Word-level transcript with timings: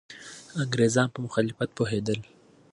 انګریزان 0.61 1.07
په 1.11 1.19
مخالفت 1.25 1.69
پوهېدل. 1.77 2.19